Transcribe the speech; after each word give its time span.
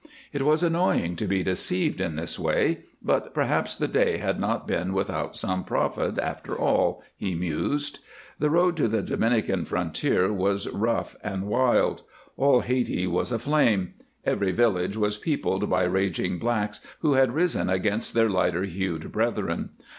It 0.33 0.41
was 0.41 0.63
annoying 0.63 1.15
to 1.17 1.27
be 1.27 1.43
deceived 1.43 2.01
in 2.01 2.15
this 2.15 2.39
way, 2.39 2.79
but 3.03 3.35
perhaps 3.35 3.75
the 3.75 3.87
day 3.87 4.17
had 4.17 4.39
not 4.39 4.65
been 4.65 4.93
without 4.93 5.37
some 5.37 5.63
profit, 5.63 6.17
after 6.17 6.57
all, 6.57 7.03
he 7.15 7.35
mused. 7.35 7.99
The 8.39 8.49
road 8.49 8.75
to 8.77 8.87
the 8.87 9.03
Dominican 9.03 9.63
frontier 9.63 10.33
was 10.33 10.67
rough 10.69 11.15
and 11.23 11.43
wild. 11.45 12.01
All 12.35 12.61
Hayti 12.61 13.05
was 13.05 13.31
aflame; 13.31 13.93
every 14.25 14.51
village 14.51 14.97
was 14.97 15.19
peopled 15.19 15.69
by 15.69 15.83
raging 15.83 16.39
blacks 16.39 16.81
who 17.01 17.13
had 17.13 17.35
risen 17.35 17.69
against 17.69 18.15
their 18.15 18.27
lighter 18.27 18.63
hued 18.63 19.11
brethren. 19.11 19.69